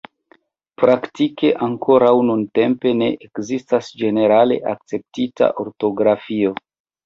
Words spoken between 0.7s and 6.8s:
Praktike ankoraŭ nuntempe ne ekzistas ĝenerale akceptita ortografio.